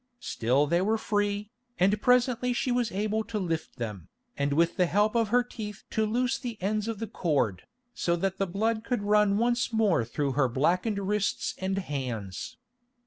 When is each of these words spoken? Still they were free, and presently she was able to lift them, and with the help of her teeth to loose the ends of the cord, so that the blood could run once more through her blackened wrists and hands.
Still 0.19 0.65
they 0.65 0.81
were 0.81 0.97
free, 0.97 1.51
and 1.77 2.01
presently 2.01 2.53
she 2.53 2.71
was 2.71 2.91
able 2.91 3.23
to 3.25 3.37
lift 3.37 3.75
them, 3.75 4.07
and 4.35 4.51
with 4.51 4.75
the 4.75 4.87
help 4.87 5.13
of 5.15 5.27
her 5.27 5.43
teeth 5.43 5.83
to 5.91 6.07
loose 6.07 6.39
the 6.39 6.57
ends 6.59 6.87
of 6.87 6.97
the 6.97 7.05
cord, 7.05 7.67
so 7.93 8.15
that 8.15 8.39
the 8.39 8.47
blood 8.47 8.83
could 8.83 9.03
run 9.03 9.37
once 9.37 9.71
more 9.71 10.03
through 10.03 10.31
her 10.31 10.47
blackened 10.47 10.97
wrists 10.97 11.53
and 11.59 11.77
hands. 11.77 12.57